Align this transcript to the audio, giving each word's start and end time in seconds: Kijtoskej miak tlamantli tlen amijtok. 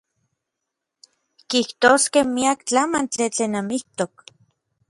Kijtoskej 1.49 2.25
miak 2.35 2.59
tlamantli 2.69 3.27
tlen 3.35 3.53
amijtok. 3.61 4.13